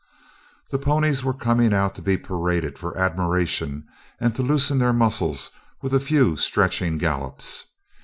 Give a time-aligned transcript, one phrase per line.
[0.71, 3.85] The ponies were coming out to be paraded for admiration
[4.19, 5.51] and to loosen their muscles
[5.83, 7.67] with a few stretching gallops.